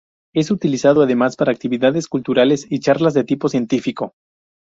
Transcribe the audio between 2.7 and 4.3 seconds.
y charlas de tipo científico.